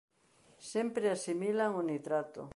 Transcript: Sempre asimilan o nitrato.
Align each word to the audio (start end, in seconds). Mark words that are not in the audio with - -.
Sempre 0.71 1.05
asimilan 1.15 1.71
o 1.79 1.87
nitrato. 1.91 2.41